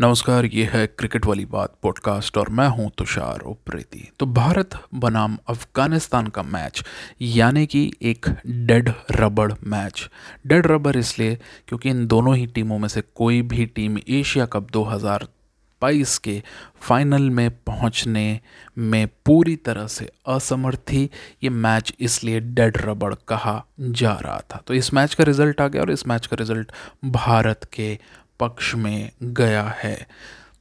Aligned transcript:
नमस्कार, 0.00 0.44
ये 0.44 0.64
है 0.72 0.86
क्रिकेट 0.86 1.26
वाली 1.26 1.44
बात 1.44 1.74
पॉडकास्ट 1.82 2.36
और 2.38 2.48
मैं 2.48 2.68
हूँ 2.68 2.90
तुषार 2.98 3.40
उप्रेती। 3.40 4.12
तो 4.18 4.26
भारत 4.26 4.70
बनाम 4.94 5.38
अफ़गानिस्तान 5.48 6.26
का 6.26 6.42
मैच, 6.42 6.82
यानी 7.20 7.66
कि 7.66 7.92
एक 8.02 8.26
डेड 8.46 8.92
रबड़ 9.10 9.52
मैच। 9.66 10.08
डेड 10.46 10.66
रबड़ 10.66 10.96
इसलिए 10.96 11.38
क्योंकि 11.68 11.90
इन 11.90 12.06
दोनों 12.06 12.36
ही 12.36 12.46
टीमों 12.46 12.78
में 12.78 12.88
से 12.88 13.02
कोई 13.14 13.42
भी 13.42 13.66
टीम 13.66 13.98
एशिया 14.08 14.46
कप 14.46 14.70
2022 14.70 16.18
के 16.18 16.42
फाइनल 16.80 17.30
में 17.30 17.50
पहुँचने 17.50 18.40
में 18.78 19.06
पूरी 19.26 19.56
तरह 19.56 19.86
से 19.86 20.10
असमर्थ 20.28 20.78
थी। 20.78 21.10
ये 21.42 21.50
मैच 21.50 21.94
इसलिए 22.00 22.40
डेड 22.40 22.76
रबड़ 22.76 23.14
कहा 23.28 23.64
जा 23.80 24.12
रहा 24.12 24.40
था। 24.40 24.62
तो 24.66 24.74
इस 24.74 24.94
मैच 24.94 25.14
का 25.14 25.24
रिज़ल्ट 25.24 25.60
आ 25.60 25.68
गया 25.68 25.82
और 25.82 25.90
इस 25.90 26.06
मैच 26.06 26.26
का 26.26 26.36
रिज़ल्ट 26.40 26.72
भारत 27.04 27.70
के 27.72 27.98
पक्ष 28.40 28.74
में 28.74 29.10
गया 29.22 29.64
है। 29.82 30.06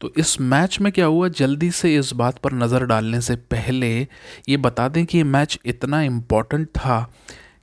तो 0.02 0.12
इस 0.18 0.40
मैच 0.42 0.80
में 0.80 0.92
क्या 0.92 1.06
हुआ? 1.06 1.28
जल्दी 1.28 1.72
से 1.72 1.96
इस 1.96 2.14
बात 2.14 2.38
पर 2.38 2.54
नज़र 2.54 2.86
डालने 2.86 3.22
से 3.22 3.36
पहले 3.36 4.08
ये 4.50 4.58
बता 4.58 4.88
दें 4.88 5.06
कि 5.06 5.18
ये 5.18 5.24
मैच 5.24 5.60
इतना 5.66 6.02
इंपॉर्टेंट 6.02 6.68
था 6.68 7.12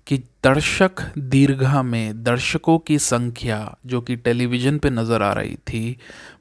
कि 0.07 0.19
दर्शक 0.45 1.01
दीर्घा 1.19 1.83
में, 1.83 2.23
दर्शकों 2.23 2.79
की 2.79 2.99
संख्या 2.99 3.77
जो 3.87 4.01
कि 4.01 4.17
टेलीविज़न 4.17 4.79
पे 4.79 4.91
नज़र 4.91 5.23
आ 5.23 5.33
रही 5.33 5.55
थी, 5.55 5.97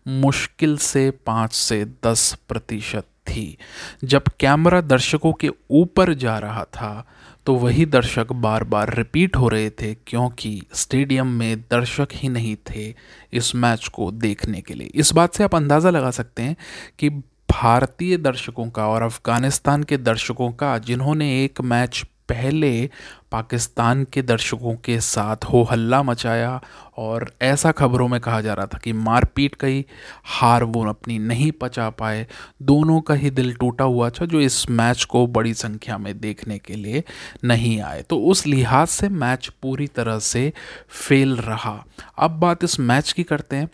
मुश्किल 0.07 0.77
से 0.77 1.09
पाँच 1.25 1.53
से 1.53 1.85
दस 1.85 2.38
प्रतिशत। 2.49 3.05
थी। 3.27 3.57
जब 4.03 4.27
कैमरा 4.39 4.81
दर्शकों 4.84 5.33
के 5.33 5.49
ऊपर 5.71 6.13
जा 6.16 6.38
रहा 6.39 6.63
था 6.73 7.05
तो 7.45 7.53
वही 7.55 7.85
दर्शक 7.85 8.31
बार 8.33 8.63
बार 8.63 8.93
रिपीट 8.93 9.35
हो 9.38 9.47
रहे 9.47 9.70
थे, 9.71 9.93
क्योंकि 10.07 10.61
स्टेडियम 10.73 11.27
में 11.30 11.61
दर्शक 11.61 12.07
ही 12.13 12.30
नहीं 12.30 12.55
थे 12.69 12.93
इस 13.33 13.53
मैच 13.55 13.88
को 13.88 14.09
देखने 14.13 14.61
के 14.61 14.73
लिए। 14.73 14.91
इस 14.95 15.13
बात 15.13 15.35
से 15.35 15.43
आप 15.43 15.55
अंदाज़ा 15.55 15.89
लगा 15.89 16.11
सकते 16.11 16.43
हैं 16.43 16.55
कि 16.99 17.09
भारतीय 17.52 18.17
दर्शकों 18.17 18.69
का 18.69 18.88
और 18.88 19.02
अफ़गानिस्तान 19.03 19.83
के 19.83 19.97
दर्शकों 19.97 20.52
का, 20.52 20.78
जिन्होंने 20.78 21.44
एक 21.44 21.61
मैच 21.61 22.03
पहले 22.30 22.90
पाकिस्तान 23.31 24.04
के 24.04 24.22
दर्शकों 24.22 24.76
के 24.76 25.00
साथ 25.02 25.36
हो 25.45 25.64
हल्ला 25.64 26.04
मचाया 26.04 26.62
और 26.98 27.31
ऐसा 27.42 27.72
खबरों 27.72 28.08
में 28.08 28.22
कहा 28.22 28.42
जा 28.42 28.54
रहा 28.54 28.66
था 28.66 28.78
कि 28.78 28.94
मारपीट 28.94 29.56
कई 29.56 29.86
हार 30.23 30.64
वो 30.64 30.86
अपनी 30.86 31.20
नहीं 31.20 31.52
पचा 31.52 31.90
पाए। 31.90 32.28
दोनों 32.62 33.02
का 33.02 33.14
ही 33.14 33.30
दिल 33.30 33.53
टूटा 33.53 33.84
हुआ 33.84 34.09
था 34.09 34.26
जो 34.26 34.42
इस 34.42 34.70
मैच 34.70 35.03
को 35.03 35.28
बड़ी 35.28 35.53
संख्या 35.53 35.98
में 35.98 36.20
देखने 36.20 36.58
के 36.58 36.73
लिए 36.73 37.03
नहीं 37.44 37.81
आए। 37.81 38.02
तो 38.02 38.20
उस 38.20 38.48
लिहाज 38.48 38.88
से 38.88 39.09
मैच 39.09 39.48
पूरी 39.62 39.88
तरह 39.88 40.20
से 40.20 40.53
फेल 40.90 41.38
रहा। 41.38 41.86
अब 42.18 42.31
बात 42.31 42.64
इस 42.64 42.80
मैच 42.80 43.12
की 43.12 43.23
करते 43.23 43.56
हैं। 43.56 43.70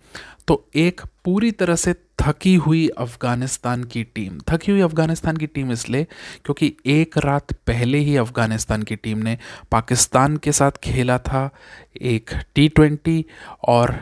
तो 0.52 0.64
एक 0.76 1.02
पूरी 1.26 1.52
तरह 1.52 1.76
से 1.76 1.94
थकी 2.22 2.54
हुई 2.56 2.88
अफ़गानिस्तान 3.00 3.84
की 3.84 4.04
टीम, 4.16 4.40
थकी 4.50 4.72
हुई 4.72 4.82
अफ़गानिस्तान 4.82 5.38
की 5.38 5.48
टीम 5.48 5.72
इसलिए 5.72 6.04
क्योंकि 6.46 6.72
एक 6.94 7.18
रात 7.18 7.54
पहले 7.68 7.98
ही 7.98 8.16
अफ़गानिस्तान 8.18 8.84
की 8.84 8.96
टीम 8.96 9.18
ने 9.18 9.38
पाकिस्तान 9.72 10.36
के 10.38 10.52
साथ 10.52 10.80
खेला 10.84 11.18
था 11.20 11.50
एक 12.02 12.32
टी 12.56 12.68
ट्वेंटी 12.70 13.24
और 13.68 13.96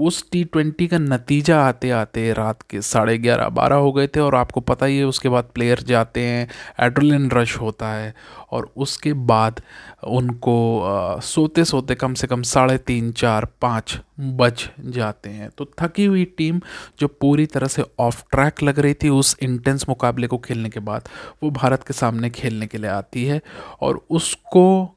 उस 0.00 0.30
टी 0.30 0.44
ट्वेंटी 0.44 0.86
का 0.86 0.98
नतीजा 0.98 1.64
आते 1.64 1.90
आते 1.90 2.32
रात 2.32 2.62
के 2.62 2.82
साढ़े 2.82 3.18
ग्यारह 3.18 3.48
बारह 3.48 3.76
हो 3.76 3.92
गए 3.92 4.06
थे 4.06 4.20
और 4.20 4.34
आपको 4.34 4.60
पता 4.60 4.86
ही 4.86 4.98
है 4.98 5.04
उसके 5.04 5.28
बाद 5.28 5.44
प्लेयर 5.54 5.78
जाते 5.78 6.20
हैं 6.20 6.48
एड्रोलिन 6.80 7.30
रश 7.30 7.56
होता 7.56 7.88
है 7.88 8.14
और 8.50 8.72
उसके 8.76 9.12
बाद 9.12 9.60
उनको 10.04 10.82
आ, 10.82 11.20
सोते 11.20 11.64
सोते 11.64 11.94
कम 11.94 12.14
से 12.14 12.26
कम 12.26 12.42
साढ़े 12.42 12.78
तीन 12.78 13.12
चार 13.12 13.44
पाँच 13.44 14.00
बज 14.20 14.70
जाते 14.80 15.30
हैं। 15.30 15.50
तो 15.58 15.70
थकी 15.80 16.04
हुई 16.04 16.24
टीम 16.24 16.60
जो 17.00 17.08
पूरी 17.08 17.46
तरह 17.46 17.66
से 17.66 17.84
ऑफ़ 17.98 18.24
ट्रैक 18.30 18.62
लग 18.62 18.78
रही 18.78 18.94
थी 18.94 19.08
उस 19.08 19.36
इंटेंस 19.42 19.86
मुकाबले 19.88 20.26
को 20.26 20.38
खेलने 20.38 20.68
के 20.68 20.80
बाद 20.80 21.08
वो 21.42 21.50
भारत 21.50 21.82
के 21.82 21.94
सामने 21.94 22.30
खेलने 22.30 22.66
के 22.66 22.78
लिए 22.78 22.90
आती 22.90 23.24
है 23.24 23.40
और 23.80 24.06
उसको 24.10 24.96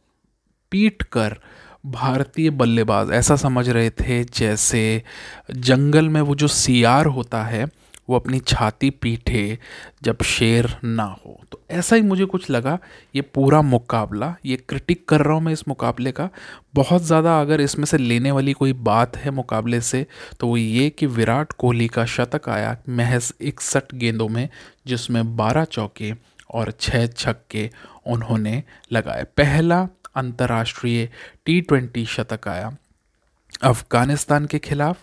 पीट 0.72 1.04
कर 1.04 1.38
भारतीय 1.86 2.50
बल्लेबाज 2.52 3.12
ऐसा 3.14 3.36
समझ 3.38 3.68
रहे 3.70 3.90
थे 3.92 4.24
जैसे 4.26 5.02
जंगल 5.52 6.10
में 6.10 6.22
वो 6.22 6.36
जो 6.36 6.48
सियार 6.50 7.06
होता 7.08 7.44
है, 7.44 7.66
वो 8.10 8.16
अपनी 8.16 8.40
छाती 8.40 8.90
पीठे 8.92 9.58
जब 10.04 10.22
शेर 10.24 10.68
ना 10.84 11.04
हो। 11.04 11.40
तो 11.52 11.60
ऐसा 11.72 11.96
ही 11.96 12.02
मुझे 12.02 12.26
कुछ 12.26 12.50
लगा, 12.50 12.78
ये 13.16 13.22
पूरा 13.24 13.62
मुकाबला, 13.62 14.36
ये 14.46 14.56
क्रिटिक 14.60 15.08
कर 15.10 15.22
रहा 15.22 15.34
हूँ 15.34 15.44
मैं 15.44 15.54
इस 15.54 15.68
मुकाबले 15.68 16.12
का। 16.12 16.30
बहुत 16.76 17.04
ज़्यादा 17.04 17.40
अगर 17.42 17.62
इसमें 17.62 17.86
से 17.86 17.98
लेने 17.98 18.32
वाली 18.32 18.54
कोई 18.54 18.74
बात 18.74 19.18
है 19.18 19.32
मुकाबले 19.32 19.82
से 19.82 20.06
तो 20.40 20.48
वो 20.48 20.58
ये 20.58 20.90
कि 20.90 21.06
विराट 21.08 21.52
कोहली 21.54 21.88
का 21.88 22.06
शतक 22.08 22.50
आया 22.50 22.78
महज 22.90 23.34
इकसठ 23.42 23.94
गेंदों 23.96 24.30
में, 24.30 24.48
जिसमें 24.88 25.36
बारह 25.38 25.66
चौके 25.66 26.14
और 26.50 26.72
छः 26.72 27.08
छक्के 27.08 27.70
उन्होंने 28.08 28.62
लगाए। 28.92 29.24
पहला 29.38 29.88
अंतर्राष्ट्रीय 30.16 31.08
टी 31.46 31.60
ट्वेंटी 31.62 32.06
शतक 32.08 32.48
आया। 32.48 32.76
अफ़गानिस्तान 33.64 34.46
के 34.46 34.60
खिलाफ 34.60 34.98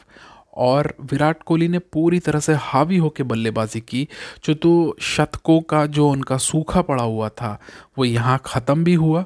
और 0.55 0.95
विराट 1.03 1.43
कोहली 1.43 1.69
ने 1.69 1.79
पूरी 1.79 2.19
तरह 2.21 2.41
से 2.41 2.55
हावी 2.55 2.97
होकर 2.97 3.25
बल्लेबाजी 3.25 3.81
की। 3.81 4.07
जो 4.45 4.55
तो 4.55 4.97
शतकों 5.03 5.61
का 5.63 5.85
जो 5.89 6.09
उनका 6.09 6.37
सूखा 6.39 6.83
पड़ा 6.83 7.03
हुआ 7.03 7.29
था, 7.31 7.59
वो 7.99 8.05
यहाँ 8.05 8.41
ख़त्म 8.47 8.85
भी 8.85 8.95
हुआ 8.95 9.25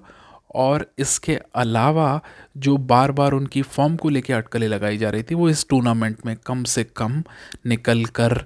और 0.55 0.87
इसके 0.99 1.39
अलावा 1.55 2.21
जो 2.57 2.77
बार 2.77 3.13
बार 3.13 3.33
उनकी 3.33 3.63
फॉर्म 3.63 3.97
को 3.97 4.09
लेकर 4.09 4.35
अटकलें 4.35 4.69
लगाई 4.69 4.97
जा 4.99 5.11
रही 5.11 5.23
थी, 5.23 5.35
वो 5.35 5.49
इस 5.49 5.67
टूर्नामेंट 5.69 6.25
में 6.27 6.37
कम 6.47 6.63
से 6.65 6.85
कम 6.87 7.23
निकल 7.67 8.05
कर 8.07 8.45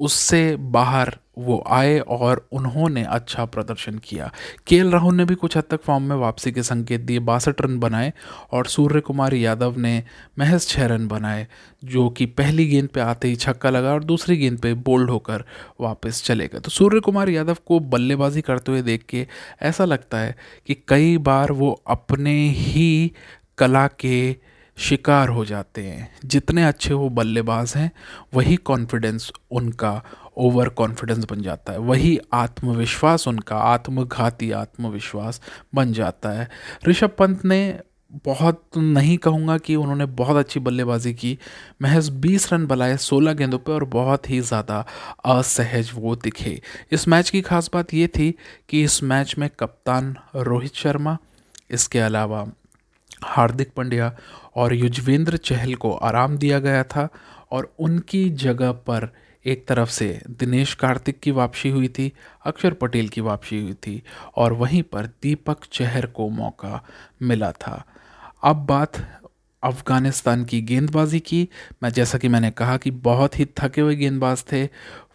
उससे 0.00 0.56
बाहर 0.56 1.16
वो 1.38 1.62
आए 1.66 1.98
और 1.98 2.46
उन्होंने 2.52 3.04
अच्छा 3.04 3.44
प्रदर्शन 3.44 3.98
किया। 3.98 4.30
के 4.66 4.90
राहुल 4.90 5.14
ने 5.14 5.24
भी 5.24 5.34
कुछ 5.34 5.56
हद 5.56 5.64
तक 5.70 5.82
फॉर्म 5.82 6.02
में 6.02 6.16
वापसी 6.16 6.52
के 6.52 6.62
संकेत 6.62 7.00
दिए, 7.00 7.18
बासठ 7.18 7.60
रन 7.60 7.78
बनाए 7.78 8.12
और 8.52 8.66
सूर्य 8.66 9.00
कुमार 9.00 9.34
यादव 9.34 9.78
ने 9.78 10.02
महज 10.38 10.66
छः 10.66 10.86
रन 10.86 11.08
बनाए, 11.08 11.46
जो 11.84 12.08
कि 12.10 12.26
पहली 12.26 12.66
गेंद 12.66 12.88
पे 12.88 13.00
आते 13.00 13.28
ही 13.28 13.36
छक्का 13.36 13.70
लगा 13.70 13.92
और 13.92 14.04
दूसरी 14.04 14.36
गेंद 14.36 14.58
पे 14.58 14.74
बोल्ड 14.74 15.10
होकर 15.10 15.44
वापस 15.80 16.22
चले 16.24 16.46
गए। 16.46 16.58
तो 16.58 16.70
सूर्य 16.70 17.00
कुमार 17.00 17.28
यादव 17.28 17.56
को 17.66 17.80
बल्लेबाजी 17.80 18.40
करते 18.40 18.72
हुए 18.72 18.82
देख 18.82 19.04
के 19.08 19.26
ऐसा 19.62 19.84
लगता 19.84 20.18
है 20.18 20.36
कि 20.66 20.76
कई 20.88 21.18
बार 21.18 21.52
वो 21.52 21.82
अपने 21.86 22.48
ही 22.48 23.12
कला 23.58 23.86
के 23.86 24.36
शिकार 24.78 25.28
हो 25.28 25.44
जाते 25.44 25.82
हैं। 25.82 26.08
जितने 26.24 26.64
अच्छे 26.64 26.94
वो 26.94 27.08
बल्लेबाज 27.08 27.72
हैं, 27.76 27.90
वही 28.34 28.56
कॉन्फिडेंस 28.56 29.32
उनका 29.50 30.02
ओवर 30.36 30.68
कॉन्फिडेंस 30.68 31.24
बन 31.24 31.42
जाता 31.42 31.72
है। 31.72 31.78
वही 31.78 32.18
आत्मविश्वास, 32.32 33.28
उनका 33.28 33.56
आत्मघाती 33.56 34.50
आत्मविश्वास 34.50 35.40
बन 35.74 35.92
जाता 35.92 36.30
है। 36.30 36.48
ऋषभ 36.88 37.10
पंत 37.18 37.44
ने 37.44 37.78
बहुत, 38.26 38.62
नहीं 38.76 39.16
कहूँगा 39.18 39.56
कि 39.58 39.76
उन्होंने 39.76 40.06
बहुत 40.06 40.36
अच्छी 40.36 40.60
बल्लेबाजी 40.60 41.12
की। 41.14 41.38
महज 41.82 42.08
20 42.20 42.52
रन 42.52 42.66
बनाए 42.66 42.96
16 42.96 43.32
गेंदों 43.32 43.58
पे 43.58 43.72
और 43.72 43.84
बहुत 43.84 44.28
ही 44.30 44.40
ज़्यादा 44.40 44.84
असहज 45.24 45.90
वो 45.94 46.14
दिखे। 46.16 46.60
इस 46.92 47.08
मैच 47.08 47.30
की 47.30 47.40
खास 47.40 47.70
बात 47.74 47.94
ये 47.94 48.06
थी 48.08 48.30
कि 48.68 48.82
इस 48.82 49.02
मैच 49.02 49.34
में 49.38 49.48
कप्तान 49.50 50.14
रोहित 50.36 50.74
शर्मा, 50.74 51.16
इसके 51.70 51.98
अलावा 51.98 52.46
हार्दिक 53.24 53.72
पंड्या 53.76 54.14
और 54.56 54.74
युजवेंद्र 54.74 55.36
चहल 55.36 55.74
को 55.74 55.92
आराम 55.92 56.36
दिया 56.36 56.58
गया 56.58 56.82
था 56.84 57.08
और 57.52 57.72
उनकी 57.78 58.28
जगह 58.30 58.72
पर 58.72 59.08
एक 59.44 59.66
तरफ़ 59.66 59.90
से 59.90 60.20
दिनेश 60.30 60.74
कार्तिक 60.74 61.20
की 61.20 61.30
वापसी 61.30 61.68
हुई 61.68 61.88
थी, 61.88 62.12
अक्षर 62.46 62.72
पटेल 62.72 63.08
की 63.08 63.20
वापसी 63.20 63.60
हुई 63.60 63.74
थी, 63.74 64.02
और 64.36 64.52
वहीं 64.52 64.82
पर 64.82 65.06
दीपक 65.22 65.64
चहर 65.72 66.06
को 66.06 66.28
मौका 66.28 66.84
मिला 67.22 67.52
था। 67.52 67.84
अब 68.42 68.66
बात 68.66 68.96
अफ़गानिस्तान 69.62 70.44
की 70.44 70.60
गेंदबाजी 70.60 71.20
की। 71.20 71.48
मैं 71.82 71.90
जैसा 71.90 72.18
कि 72.18 72.28
मैंने 72.28 72.50
कहा 72.50 72.76
कि 72.76 72.90
बहुत 72.90 73.38
ही 73.38 73.44
थके 73.44 73.80
हुए 73.80 73.96
गेंदबाज 73.96 74.44
थे। 74.52 74.66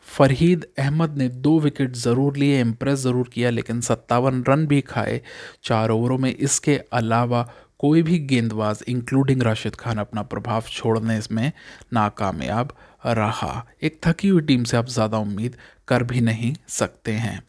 फरहीद 0.08 0.66
अहमद 0.80 1.18
ने 1.18 1.28
दो 1.30 1.60
विकेट 1.60 1.96
ज़रूर 1.96 2.38
लिए 2.38 2.60
इम्प्रेस 2.62 3.00
ज़रूर 3.00 3.30
किया, 3.34 3.50
लेकिन 3.50 3.82
सत्तावन 3.82 4.44
रन 4.48 4.66
भी 4.68 4.82
खाए। 4.82 5.22
चार 5.64 5.90
ओवरों 5.90 6.18
में 6.18 6.36
इसके 6.36 6.80
अलावा 6.94 7.48
कोई 7.80 8.02
भी 8.02 8.20
गेंदबाज 8.20 8.84
इंक्लूडिंग 8.88 9.42
राशिद 9.44 9.76
खान, 9.76 9.98
अपना 9.98 10.22
प्रभाव 10.24 10.64
छोड़ने 10.70 11.20
में 11.32 11.52
नाकामयाब 11.94 12.74
रहा। 13.08 13.66
एक 13.84 14.00
थकी 14.06 14.28
हुई 14.28 14.42
टीम 14.44 14.64
से 14.64 14.78
आप 14.78 14.88
ज़्यादा 14.90 15.18
उम्मीद 15.18 15.56
कर 15.88 16.04
भी 16.04 16.22
नहीं 16.22 16.54
सकते 16.70 17.12
हैं। 17.14 17.42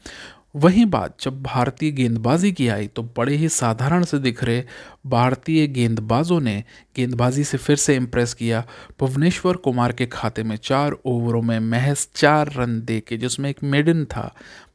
वही 0.57 0.85
बात, 0.85 1.17
जब 1.21 1.43
भारतीय 1.43 1.91
गेंदबाजी 1.91 2.51
की 2.53 2.69
आई 2.69 2.87
तो 2.87 3.03
बड़े 3.17 3.35
ही 3.37 3.49
साधारण 3.49 4.05
से 4.05 4.19
दिख 4.19 4.43
रहे 4.45 4.63
भारतीय 5.07 5.67
गेंदबाजों 5.67 6.41
ने 6.41 6.63
गेंदबाजी 6.97 7.45
से 7.45 7.59
फिर 7.59 7.77
से 7.77 7.97
इम्प्रेस 7.97 8.35
किया। 8.35 8.65
भुवनेश्वर 9.01 9.57
कुमार 9.57 9.93
के 9.93 10.07
खाते 10.07 10.43
में 10.43 10.57
चार 10.57 10.97
ओवरों 11.07 11.43
में 11.43 11.59
महज 11.61 12.07
चार 12.15 12.53
रन 12.53 12.81
दे 12.81 12.99
के 13.01 13.17
जिसमें 13.17 13.51
एक 13.51 13.63
मेडन 13.65 14.05
था 14.07 14.33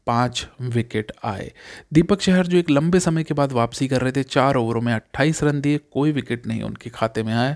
पाँच 0.08 0.48
विकेट 0.62 1.12
आए। 1.24 1.52
दीपक 1.94 2.22
चहर 2.22 2.48
जो 2.48 2.58
एक 2.58 2.70
लंबे 2.70 3.00
समय 3.00 3.24
के 3.24 3.34
बाद 3.34 3.52
वापसी 3.52 3.88
कर 3.88 4.02
रहे 4.02 4.12
थे, 4.12 4.24
चार 4.24 4.56
ओवरों 4.56 4.82
में 4.82 4.94
अट्ठाईस 4.94 5.44
रन 5.44 5.62
दिए, 5.62 5.78
कोई 5.78 6.12
विकेट 6.12 6.48
नहीं 6.48 6.62
उनके 6.62 6.90
खाते 6.90 7.24
में 7.24 7.34
आए। 7.34 7.56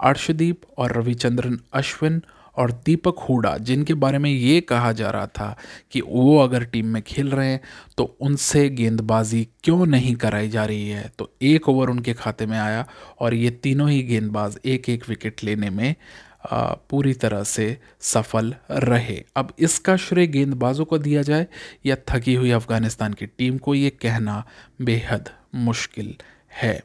अर्शदीप 0.00 0.60
और 0.78 0.96
रविचंद्रन, 0.98 1.60
अश्विन 1.72 2.22
और 2.56 2.70
दीपक 2.86 3.18
हुडा, 3.18 3.56
जिनके 3.58 3.94
बारे 3.94 4.18
में 4.18 4.30
ये 4.30 4.60
कहा 4.60 4.90
जा 4.92 5.10
रहा 5.10 5.26
था 5.28 5.56
कि 5.92 6.00
वो 6.00 6.38
अगर 6.38 6.64
टीम 6.64 6.86
में 6.86 7.02
खेल 7.02 7.28
रहे 7.30 7.48
हैं 7.48 7.60
तो 7.96 8.04
उनसे 8.20 8.68
गेंदबाजी 8.70 9.46
क्यों 9.64 9.86
नहीं 9.86 10.14
कराई 10.14 10.48
जा 10.48 10.64
रही 10.64 10.88
है? 10.88 11.12
तो 11.18 11.30
एक 11.42 11.68
ओवर 11.68 11.90
उनके 11.90 12.14
खाते 12.14 12.46
में 12.46 12.58
आया 12.58 12.86
और 13.20 13.34
ये 13.34 13.50
तीनों 13.52 13.88
ही 13.90 14.02
गेंदबाज 14.02 14.58
एक 14.64 14.88
एक 14.88 15.08
विकेट 15.08 15.44
लेने 15.44 15.70
में 15.70 15.94
पूरी 16.42 17.12
तरह 17.14 17.42
से 17.42 17.78
सफल 18.00 18.54
रहे। 18.70 19.22
अब 19.36 19.52
इसका 19.58 19.96
श्रेय 19.96 20.26
गेंदबाजों 20.26 20.84
को 20.84 20.98
दिया 20.98 21.22
जाए 21.22 21.46
या 21.86 21.96
थकी 22.08 22.34
हुई 22.34 22.50
अफ़गानिस्तान 22.50 23.12
की 23.12 23.26
टीम 23.26 23.58
को, 23.58 23.74
ये 23.74 23.90
कहना 23.90 24.44
बेहद 24.82 25.30
मुश्किल 25.54 26.14
है। 26.52 26.82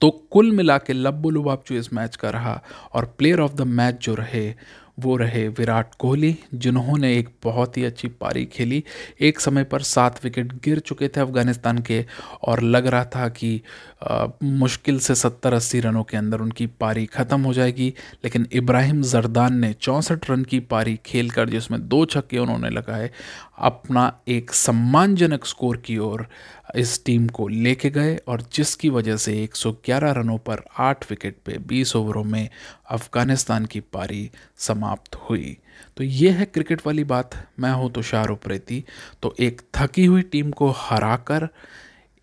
तो 0.00 0.10
कुल 0.10 0.50
मिला 0.52 0.78
के 0.78 0.92
लब्बू 0.92 1.30
लुबाब 1.30 1.62
जो 1.66 1.74
इस 1.74 1.92
मैच 1.92 2.16
का 2.16 2.30
रहा 2.30 2.62
और 2.92 3.04
प्लेयर 3.18 3.40
ऑफ़ 3.40 3.52
द 3.52 3.60
मैच 3.60 4.04
जो 4.04 4.14
रहे 4.14 4.54
वो 4.98 5.16
रहे 5.16 5.48
विराट 5.48 5.94
कोहली 5.98 6.36
जिन्होंने 6.54 7.12
एक 7.18 7.28
बहुत 7.44 7.76
ही 7.76 7.84
अच्छी 7.84 8.08
पारी 8.08 8.44
खेली। 8.44 8.82
एक 9.20 9.40
समय 9.40 9.64
पर 9.64 9.82
सात 9.82 10.24
विकेट 10.24 10.52
गिर 10.64 10.78
चुके 10.78 11.08
थे 11.08 11.20
अफ़गानिस्तान 11.20 11.78
के 11.78 12.04
और 12.42 12.62
लग 12.62 12.86
रहा 12.86 13.04
था 13.04 13.28
कि 13.28 13.60
आ, 14.02 14.26
मुश्किल 14.42 14.98
से 14.98 15.14
सत्तर 15.14 15.54
अस्सी 15.54 15.80
रनों 15.80 16.02
के 16.04 16.16
अंदर 16.16 16.40
उनकी 16.40 16.66
पारी 16.66 17.06
ख़त्म 17.06 17.40
हो 17.40 17.52
जाएगी। 17.52 17.92
लेकिन 18.24 18.46
इब्राहिम 18.52 19.02
जरदान 19.02 19.58
ने 19.58 19.72
चौंसठ 19.72 20.30
रन 20.30 20.44
की 20.44 20.60
पारी 20.60 20.98
खेल 21.06 21.30
कर 21.30 21.48
जिसमें 21.48 21.88
दो 21.88 22.04
छक्के 22.04 22.38
उन्होंने 22.38 22.70
लगाए 22.70 23.10
अपना 23.58 24.12
एक 24.28 24.52
सम्मानजनक 24.52 25.44
स्कोर 25.44 25.76
की 25.76 25.98
ओर 25.98 26.26
इस 26.66 27.04
टीम 27.04 27.26
को 27.28 27.46
लेके 27.48 27.90
गए 27.90 28.16
और 28.28 28.42
जिसकी 28.52 28.88
वजह 28.88 29.16
से 29.16 29.32
111 29.42 30.12
रनों 30.12 30.36
पर 30.38 30.62
8 30.80 31.04
विकेट 31.10 31.36
पे 31.46 31.58
20 31.68 31.94
ओवरों 31.96 32.24
में 32.24 32.48
अफ़गानिस्तान 32.90 33.66
की 33.66 33.80
पारी 33.92 34.30
समाप्त 34.58 35.16
हुई। 35.30 35.56
तो 35.96 36.04
ये 36.04 36.30
है 36.30 36.44
क्रिकेट 36.44 36.86
वाली 36.86 37.04
बात। 37.04 37.34
मैं 37.60 37.72
हूँ 37.72 37.90
तुषार 37.92 38.28
उप्रेती 38.28 38.82
तो 39.22 39.34
एक 39.40 39.62
थकी 39.76 40.04
हुई 40.04 40.22
टीम 40.24 40.50
को 40.52 40.70
हरा 40.76 41.16
कर 41.28 41.48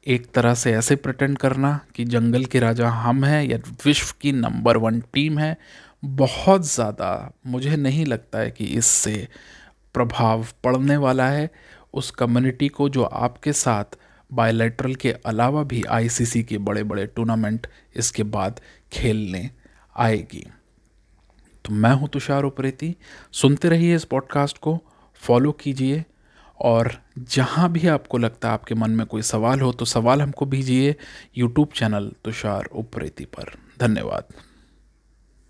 एक 0.05 0.25
तरह 0.31 0.53
से 0.53 0.71
ऐसे 0.73 0.95
प्रटेंड 0.97 1.37
करना 1.37 1.79
कि 1.95 2.05
जंगल 2.05 2.45
के 2.45 2.59
राजा 2.59 2.89
हम 2.89 3.23
हैं 3.23 3.43
या 3.43 3.57
विश्व 3.85 4.13
की 4.21 4.31
नंबर 4.31 4.77
वन 4.77 4.99
टीम 5.13 5.37
है, 5.39 5.57
बहुत 6.03 6.65
ज़्यादा 6.65 7.31
मुझे 7.47 7.75
नहीं 7.75 8.05
लगता 8.05 8.39
है 8.39 8.51
कि 8.51 8.65
इससे 8.67 9.27
प्रभाव 9.95 10.45
पड़ने 10.63 10.97
वाला 10.97 11.27
है। 11.27 11.49
उस 11.93 12.09
कम्युनिटी 12.11 12.67
को 12.69 12.87
जो 12.89 13.03
आपके 13.03 13.53
साथ 13.53 13.97
बायलैटरल 14.33 14.95
के 14.95 15.11
अलावा 15.11 15.63
भी 15.63 15.83
आईसीसी 15.83 16.43
के 16.43 16.57
बड़े 16.57 16.83
बड़े 16.83 17.05
टूर्नामेंट 17.05 17.67
इसके 17.95 18.23
बाद 18.23 18.61
खेलने 18.91 19.49
आएगी। 19.97 20.45
तो 21.65 21.73
मैं 21.73 21.93
हूँ 21.93 22.07
तुषार 22.07 22.43
उप्रेती। 22.43 22.95
सुनते 23.31 23.69
रहिए 23.69 23.95
इस 23.95 24.05
पॉडकास्ट 24.05 24.57
को 24.57 24.79
फॉलो 25.15 25.51
कीजिए 25.51 26.03
और 26.59 26.91
जहाँ 27.19 27.71
भी 27.71 27.87
आपको 27.87 28.17
लगता 28.17 28.47
है 28.47 28.53
आपके 28.53 28.75
मन 28.75 28.91
में 28.91 29.05
कोई 29.07 29.21
सवाल 29.21 29.61
हो 29.61 29.71
तो 29.71 29.85
सवाल 29.85 30.21
हमको 30.21 30.45
भेजिए 30.45 30.95
यूट्यूब 31.37 31.67
चैनल 31.75 32.11
तुषार 32.25 32.65
उप्रेती 32.65 33.25
पर। 33.25 33.53
धन्यवाद। 33.79 34.23